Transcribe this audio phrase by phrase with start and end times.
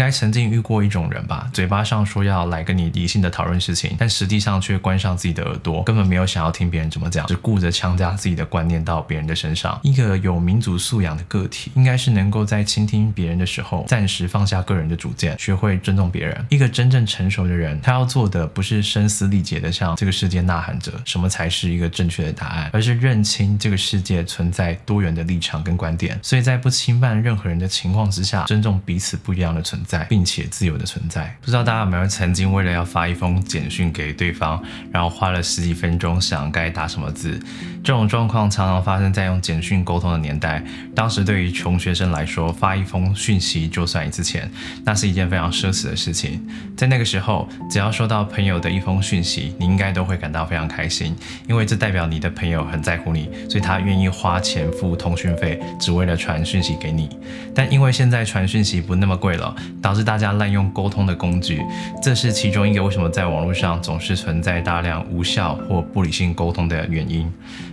[0.00, 1.46] 应该曾经遇过一种人吧？
[1.52, 9.78] 嘴巴上说要来跟你理性的讨论事情，但实际上却关上自己的耳朵，根本没有想要听别人怎么讲，只顾着强加自己的观念到别人的身上。
[9.82, 16.46] 一个有民族素养的个体，应该是能够在倾听别人的时候，暂时放下个人的主见，学会尊重别人。
[16.48, 26.18] 一个真正成熟的人，他要做的不是声嘶力竭的向这个世界呐喊着什么才是一个正确的答案，而是认清这个世界存在多元的立场跟观点。
[26.22, 31.36] 所以在不侵犯任何人的情况之下，尊重彼此不一样的存在，在并且自由的存在。
[31.40, 34.62] 不知道大家有没有曾经为了要发一封简讯给对方，
[34.92, 37.40] 然后花了十几分钟想该打什么字？
[37.82, 40.62] 这种状况常常发生在用简讯沟通的年代。
[40.94, 44.48] 当时对于穷学生来说，发一封讯息就算一次钱，
[44.84, 46.46] 那是一件非常奢侈的事情。
[46.76, 51.16] 在那个时候，只要收到朋友的一封讯息，你应该都会感到非常开心，
[51.48, 57.08] 因为这代表你的朋友很在乎你，所以他愿意花钱付通讯费，只为了传讯息给你。
[57.54, 61.62] 但因为现在传讯息不那么贵了，导致大家滥用沟通的工具，
[62.02, 67.30] 这是其中一个为什么在网络上总是存在大量无效或不理性沟通的原因。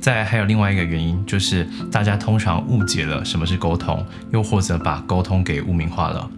[0.00, 6.30] 再还有另外一个原因，就是大家通常误解了什么是沟通，又或者把沟通给污名化了。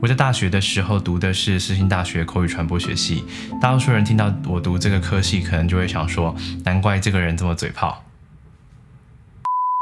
[0.00, 3.24] 我在大学的时候读的是世新大学口语传播学系，
[3.60, 8.04] 大多数人听到我读这个科系，可能就会想说，难怪这个人这么嘴炮。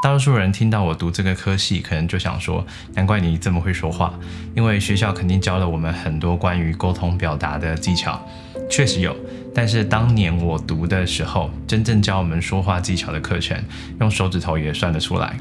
[0.03, 4.19] 大多数人听到我读这个科系，可能就想说，难怪你这么会说话，
[4.57, 8.19] 因为学校肯定教了我们很多关于沟通表达的技巧，
[8.71, 9.15] 确实有。
[9.55, 13.63] 但是当年我读的时候，真正教我们说话技巧的课程，
[14.01, 15.37] 用手指头也算得出来。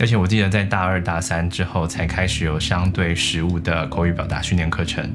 [0.00, 5.08] 而且我记得在大二大三之后，才开始有相对实物的口语表达训练课程。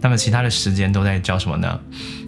[0.00, 1.80] 那么其他的时间都在教什么呢？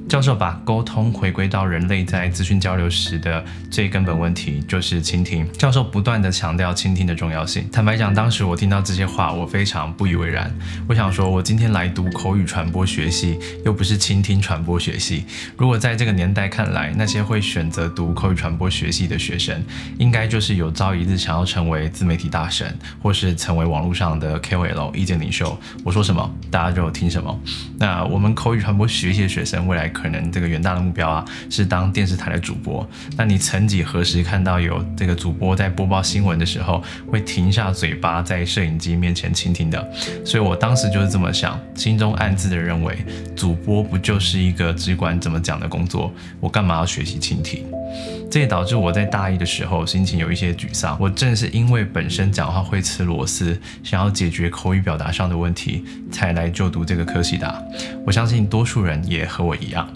[0.09, 5.47] 教授把沟通回归到人类在资讯交流时的最根本问题，就是倾听。
[5.53, 7.69] 教授不断的强调倾听的重要性。
[7.71, 10.53] 坦白讲，当时我听到这些话，我非常不以为然。
[10.89, 15.25] 我想说，我今天来读口语传播学系，又不是倾听传播学系。
[15.57, 19.63] 如果在这个年代看来，那些会选择读口语传播学系的学生，
[19.99, 25.55] 应该就是有朝一日想要成为自媒体大神，或是成为网络上的 KOL 意见领袖。
[25.85, 27.39] 我说什么，大家就听什么。
[27.79, 29.87] 那我们口语传播学习的学生，未来。
[29.91, 32.89] 可能这个远大的目标啊，是当电视台的主播。
[33.19, 39.93] 那你曾几何时看到有这个主播在播报新闻的时候，会停下嘴巴在摄影机面前倾听的？
[40.25, 42.97] 所以我当时就是这么想，心中暗自的认为，
[43.37, 46.11] 主播不就是一个只管怎么讲的工作？
[46.41, 47.63] 我干嘛要学习倾听？
[48.31, 50.97] 这也导致我在大一的时候心情有一些沮丧。
[51.01, 57.69] 我正是因为本身讲话会吃螺丝，想要解决口语表达上的问题，才来就读这个科系的。
[58.07, 59.89] 我相信多数人也和我一样。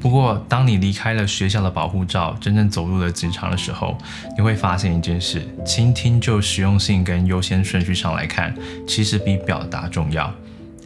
[0.00, 3.98] 不过，当你离开了学校的保护罩，真正走入了职场的时候，
[4.34, 8.54] 你会发现一件事：倾听就实用性跟优先顺序上来看，
[8.88, 10.32] 其实比表达重要。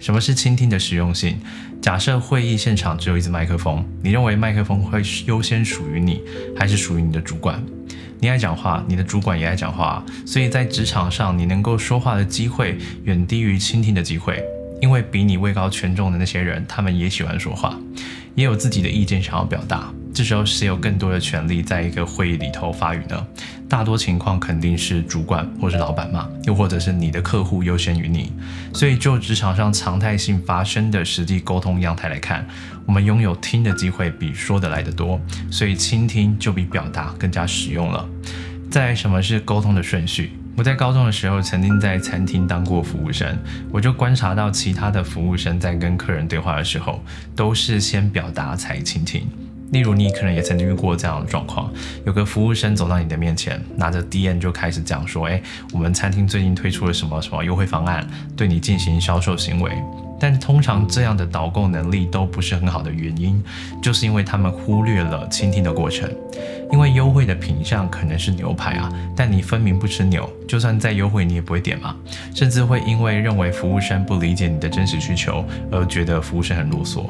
[0.04, 1.38] 什么是倾听的实用性？
[1.80, 6.20] 假设会议现场只有一支麦克风，你认为麦克风会优先属于你，
[6.54, 7.64] 还是属于你的主管？
[8.20, 14.44] 你爱讲话，你的主管也爱讲话，所以在职场上，你能够说话的机会远低于倾听的机会，
[14.82, 17.74] 因为比你位高权重的那些人，他们也喜欢说话，
[18.34, 19.90] 也有自己的意见想要表达。
[20.12, 23.26] 这时候谁有更多的权利在一个会议里头发语呢？
[23.74, 28.30] 大多情况肯定是主管或是老板嘛，又或者是你的客户优先于你。
[28.72, 32.46] 所以就职场上常态性发生的实际沟通样态来看，
[32.86, 35.20] 我们拥有听的机会比说的来得多，
[35.50, 38.08] 所以倾听就比表达更加实用了。
[38.70, 40.34] 在什么是沟通的顺序？
[40.56, 43.36] 我在高中的时候曾经在餐厅当过服务生，
[43.72, 47.02] 我就观察到其他的服务生在跟客人对话的时候，
[47.34, 49.26] 都是先表达才倾听。
[49.74, 51.68] 例如，你可能也曾经遇过这样的状况：
[52.06, 55.42] 有个服务生走到你的面前，拿着 DM 就开始讲说：“哎，
[55.72, 59.72] 我们餐厅最近推出了什么什么优惠方案，对你进行销售行为。”
[60.24, 63.44] 但通常这样的导购能力都不是很好的原因，
[63.82, 66.10] 就是因为他们忽略了倾听的过程。
[66.72, 71.94] 因为优惠的品相可能是牛排啊，但你分明不吃牛，就算再优惠你也不会点嘛。
[72.34, 77.04] 甚至会因为认为服务生不理解你的真实需求而觉得服务生很啰嗦。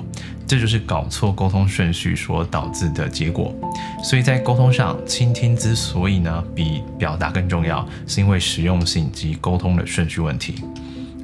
[0.45, 3.55] 这就是搞错沟通顺序所导致的结果。
[4.03, 10.57] 所以在沟通上，倾听之所以呢比表达更重要，是因为实用性及沟通的顺序问题。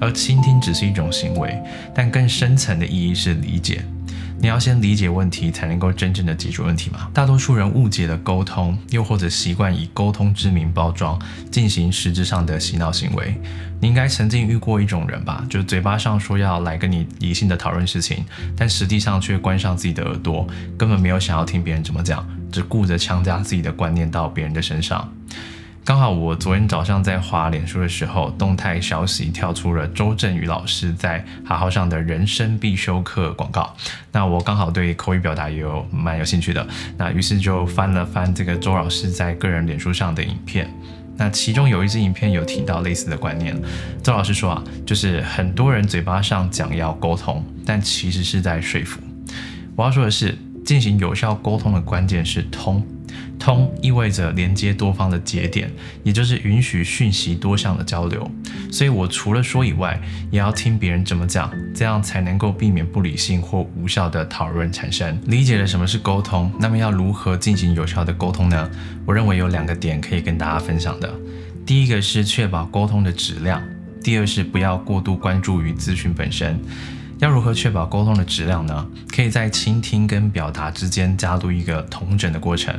[0.01, 1.57] 而倾听只是一种行为，
[1.95, 3.85] 但更深层的意义是理解。
[4.43, 7.11] 你要先理解问题，才能够真正的解决问题嘛？
[7.13, 11.21] 大多数人误解了沟通，又或者习惯以沟通之名包装，
[11.51, 13.39] 进行实质上的洗脑行为。
[13.83, 15.45] 你应该曾经遇过一种人吧？
[15.51, 18.25] 就是嘴巴上说要来跟你理性的讨论事情，
[18.57, 20.47] 但实际上却关上自己的耳朵，
[20.79, 25.07] 根本没有想要听别人怎么讲，只顾着强加自己的观念到别人的身上。
[25.83, 33.75] 刚好我昨天早上在滑脸书的时候，动态消息跳出了周振宇老师在好好上的人生必修课广告。
[34.13, 36.65] 那我刚好对口语表达也有蛮有兴趣的，
[36.99, 40.71] 那于是就翻了翻这个周老师在个人脸书上的影片。
[41.17, 43.59] 那其中有一支影片有提到类似的观念，
[44.03, 49.01] 周老师说啊，就是很多人嘴巴上讲要沟通，但其实是在说服。
[49.75, 52.87] 我要说的是，进行有效沟通的关键是通。
[53.39, 55.71] 通意味着连接多方的节点，
[56.03, 58.31] 也就是允许讯息多项的交流。
[58.71, 60.01] 所以我除了说以外，
[60.31, 65.19] 也要听别人怎么讲，这样才能够避免不理性或无效的讨论产生。
[65.27, 68.71] 理解了什么是沟通，那么要如何进行有效的沟通呢？
[69.07, 71.13] 我认为有两个点可以跟大家分享的。
[71.65, 73.63] 第一个是确保沟通的质量，
[74.03, 76.59] 第二是不要过度关注于资讯本身。
[77.21, 78.87] 要如何确保沟通的质量呢？
[79.15, 82.75] 可以在倾听跟表达之间加入一个同整的过程。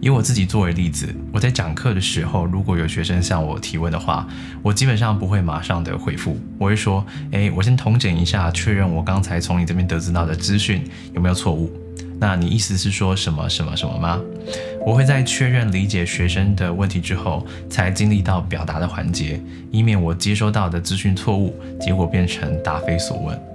[0.00, 4.28] 以我自己作为例子，我在讲课的时候，如果有学生向我提问的话，
[4.60, 10.84] 我基本上不会马上的回复，我会说：诶，我先同整一下，确认我刚才从你这边得知到的资讯
[11.14, 11.72] 有没有错误。
[12.18, 14.20] 那你意思是说什么什么什么吗？
[14.84, 23.49] 我会在确认理解学生的问题之后，才经历到表达的环节，以免我接收到的资讯错误，结果变成答非所问。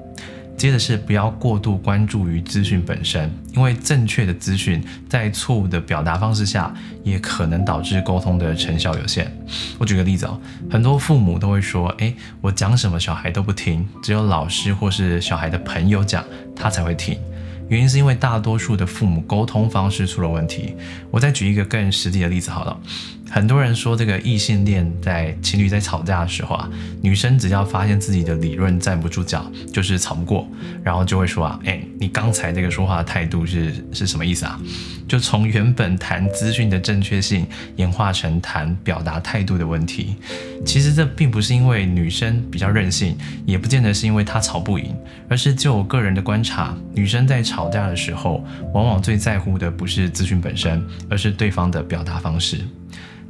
[0.58, 6.74] 接着是不要过度关注于资讯本身，因为正确的资讯在错误的表达方式下，
[7.04, 9.32] 也可能导致沟通的成效有限。
[9.78, 10.40] 我举个例子哦，
[10.72, 16.24] 很多父母都会说：“诶，我讲什么小孩都不听，只有老师或是小孩的朋友讲，
[16.56, 17.20] 他才会听。”
[17.68, 20.76] 原因是因为大多数的父母沟通方式出了问题。
[21.12, 22.80] 我再举一个更实际的例子好了。
[23.28, 26.70] 很多人说，这个异性恋在情侣在吵架的时候啊，
[27.02, 30.48] 女生只要发现自己的理论站不住脚，就是吵不过，
[30.84, 34.62] 然后就会说啊，哎，你刚才这个说话的态度是是什么意思啊？
[35.08, 37.46] 就从原本谈资讯的正确性，
[37.78, 40.16] 演化成谈表达态度的问题。
[40.64, 44.96] 其实这并不是因为女生比较任性，也不见得是因为她吵不赢，
[45.28, 48.44] 而是就我个人的观察，女生在吵吵架的时候，
[48.74, 52.60] 往往最在乎的不是资讯本身，而是对方的表达方式。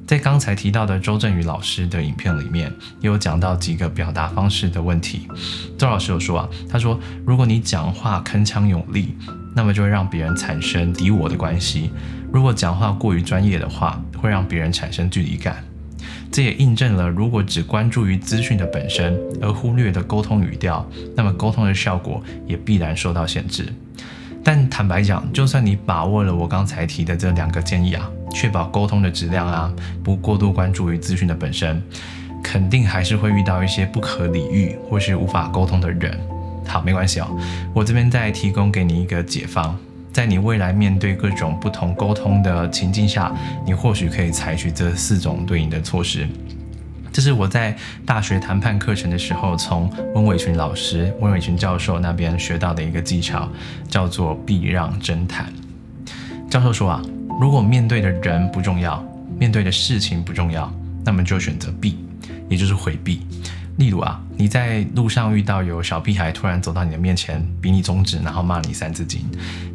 [0.08, 5.28] 在刚才提到的周振宇老师的影片里面，也有讲到几个表达方式的问题。
[5.78, 9.16] 周老师有说啊，他说，如果你讲话铿锵有力，
[9.56, 11.92] 那么就会让别人产生敌我的关系；
[12.34, 15.64] 如果讲话过于专业的话，会让别人产生距离感。
[16.32, 20.84] 这也印证了，如果只关注于资讯的本身，而忽略了沟通语调，
[21.16, 23.72] 那么沟通的效果也必然受到限制。
[24.46, 28.08] 但坦白讲，就算你把握了我刚才提的这两个建议啊。
[28.32, 31.82] 确保沟通的质量啊，不过度关注于资讯的本身，
[32.44, 36.20] 肯定还是会遇到一些不可理喻或是无法沟通的人。
[36.68, 37.28] 好，没关系哦，
[37.74, 39.76] 我这边再提供给你一个解方，
[40.12, 43.34] 在你未来面对各种不同沟通的情境下，
[43.66, 46.28] 你或许可以采取这四种对应的措施。
[47.16, 47.74] 这是我在
[48.06, 53.50] 大学谈判课程的时候，从温伟群老师、温伟群教授那边学到的一个技巧，
[53.88, 55.50] 叫做避让真谈。
[56.50, 57.02] 教授说啊。
[57.40, 59.02] 如果面对的人不重要，
[59.40, 60.70] 面对的事情不重要，
[61.06, 61.98] 那么就选择避，
[62.50, 63.26] 也就是回避。
[63.78, 69.22] 例如啊，你在路上遇到有小屁孩突然走到你的面前，比你中指，然后骂你三字经，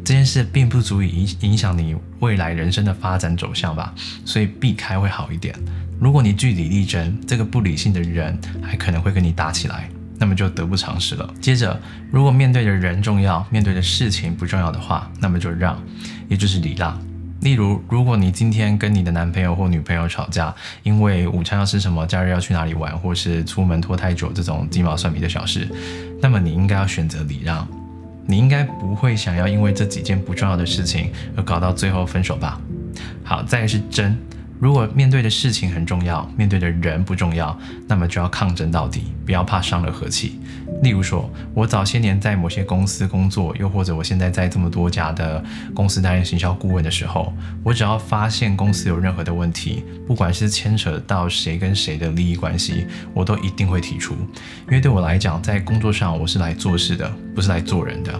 [0.05, 3.95] 这件事并不足以影影响你未来人生的发展走向吧？
[4.25, 5.55] 所以避开会好一点。
[6.01, 9.87] 如果你据理力争，这个不理性的人还可能会跟你打起来，
[10.17, 11.31] 那么就得不偿失了。
[11.39, 15.79] 接着，如果面对的人重要，面对的事情不重要的话，那么就让，
[16.27, 16.99] 也就是礼让。
[17.41, 25.69] 例如，如果你今天跟你的男朋友或女朋友吵架，因为午餐要吃什么、假日要去哪里玩，或是出门拖太久这种鸡毛蒜皮的小事，
[26.19, 27.67] 那么你应该要选择礼让。
[28.25, 32.59] 你应该不会想要因为这几件不重要的事情而搞到最后分手吧？
[33.23, 34.17] 好，再是真。
[34.61, 40.39] 如果面对的事情很重要，面对的人不重要，那么就要抗争到底，不要怕伤了和气。
[40.83, 54.13] 例如说，我早些年在某些公司工作，又或者我现在在这么多家的公司担任行销顾问的时候，我只要发现公司有任何的问题，不管是牵扯到谁跟谁的利益关系，我都一定会提出。
[54.67, 58.13] 因为对我来讲，在工作上我是来做事的，不是来做人的。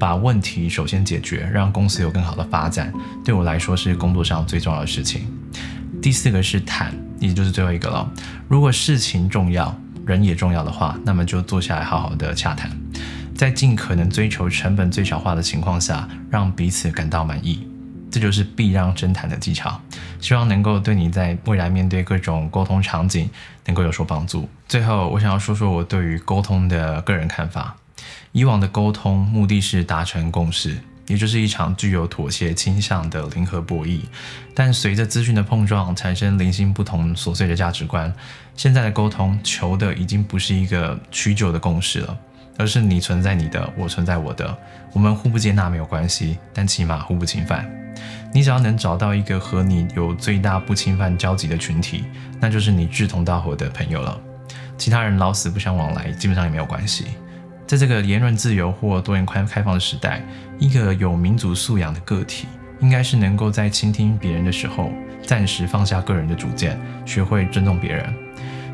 [0.00, 2.92] 把问题首先解决，让公司有更好的发展，
[3.24, 5.28] 对我来说是工作上最重要的事情。
[6.06, 8.08] 第四个是谈，也就是最后一个了。
[8.46, 12.70] 如果事情重要，人也重要的话，那么就坐下来好好的洽谈，
[13.34, 17.66] 在尽可能追求成本最小化的情况下，让彼此感到满意。
[18.08, 19.80] 这就是避让真谈的技巧，
[20.20, 23.28] 希望能够对你在未来面对各种沟通场景
[23.64, 24.48] 能够有所帮助。
[24.68, 27.74] 最后，我想要说说我对于沟通的个人看法。
[28.30, 30.78] 以往的沟通目的是达成共识。
[31.06, 34.00] 也就是一场具有妥协倾向的零和博弈。
[34.54, 38.12] 但随着资讯的碰撞，产生零星不同琐碎的价值观。
[38.54, 42.18] 现在的沟通求的已经不是一个屈就的共识了，
[42.56, 44.56] 而是你存在你的，我存在我的，
[44.92, 47.70] 我们互不接纳没有关系，但起码互不侵犯。
[48.32, 52.04] 你只要能找到一个和你有最大不侵犯交集的群体，
[52.40, 54.18] 那就是你志同道合的朋友了。
[54.78, 57.06] 其他人老死不相往来，基本上也没有关系。
[57.66, 60.24] 在这个言论自由或多元开开放的时代，
[60.58, 62.46] 一个有民族素养的个体，
[62.78, 64.92] 应该是能够在倾听别人的时候，
[65.22, 68.14] 暂时放下个人的主见，学会尊重别人。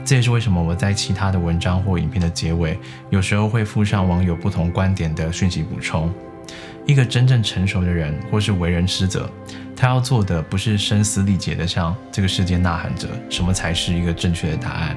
[0.05, 6.13] 这也是为什么我在其他的文章或影片的结尾，有时候会附上网友不同观点的讯息补充。
[6.85, 9.31] 一个真正成熟的人，或是为人师者，
[9.75, 14.97] 他要做的不是声嘶力竭地向这个世界呐喊着什么才是一个正确的答案。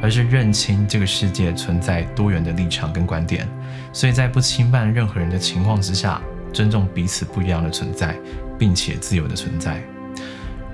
[0.00, 3.48] 而是认清这个世界存在多元的立场跟观点，
[3.92, 6.20] 所以在不侵犯任何人的情况之下，
[6.52, 8.14] 尊重彼此不一样的存在，
[8.58, 9.82] 并且自由的存在。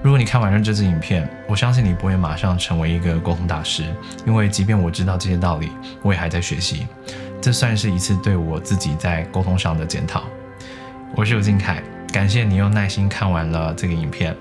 [0.02, 3.84] 如果你看完了这支影片，我相信你不会马上成为一个沟通大师，
[4.26, 5.70] 因为即便我知道这些道理，
[6.02, 6.86] 我也还在学习。
[7.40, 10.24] 这算是一次对我自己在沟通上的检讨。
[11.14, 14.34] 我是尤金凯，感谢你用耐心看完了这个影片。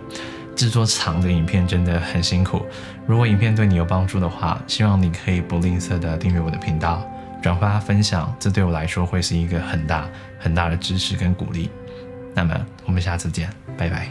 [0.59, 2.65] 制作长的影片真的很辛苦。
[3.07, 7.09] 如果影片对你有帮助的话，希望你可以不吝啬的订阅我的频道、
[7.41, 10.05] 转发分享，这对我来说会是一个很大
[10.37, 11.69] 很大的支持跟鼓励。
[12.35, 14.09] 那么我们下次见，拜拜。